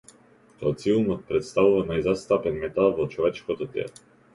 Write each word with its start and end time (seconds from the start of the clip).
Калциумот 0.61 1.21
претставува 1.29 1.85
најзастапен 1.93 2.61
метал 2.67 2.95
во 3.03 3.11
човечкото 3.17 3.75
тело. 3.79 4.07